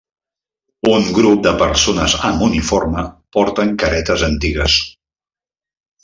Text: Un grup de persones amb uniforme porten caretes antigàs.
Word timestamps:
Un 0.91 1.03
grup 1.17 1.41
de 1.47 1.51
persones 1.59 2.15
amb 2.31 2.43
uniforme 2.47 3.03
porten 3.37 3.75
caretes 3.83 4.23
antigàs. 4.33 4.79